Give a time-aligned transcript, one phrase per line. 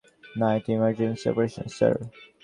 [0.35, 1.95] না, এটা emergency operation, sir.